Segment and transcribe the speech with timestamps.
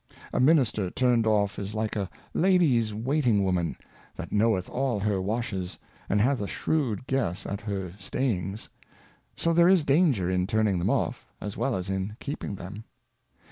[0.33, 3.77] A Minister turned off is like a Lady's Waiting Woman,
[4.15, 5.77] that' knovreth all her Washes,
[6.09, 8.67] and hath a shrewd guess at her Stray ings:
[9.35, 12.83] So there is danger in turning them off, as well as in keeping them.